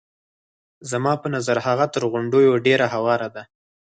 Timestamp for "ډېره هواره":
2.65-3.27